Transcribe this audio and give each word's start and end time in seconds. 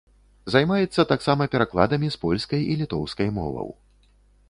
Займаецца 0.53 1.05
таксама 1.11 1.47
перакладамі 1.57 2.07
з 2.17 2.19
польскай 2.25 2.61
і 2.71 2.81
літоўскай 2.83 3.27
моваў. 3.41 3.69